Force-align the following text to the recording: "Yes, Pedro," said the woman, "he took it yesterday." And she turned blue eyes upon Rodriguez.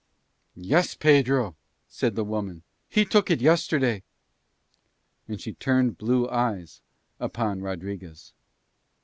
"Yes, 0.55 0.95
Pedro," 0.95 1.55
said 1.87 2.15
the 2.15 2.23
woman, 2.23 2.63
"he 2.89 3.05
took 3.05 3.29
it 3.29 3.39
yesterday." 3.39 4.01
And 5.27 5.39
she 5.39 5.53
turned 5.53 5.99
blue 5.99 6.27
eyes 6.27 6.81
upon 7.19 7.61
Rodriguez. 7.61 8.33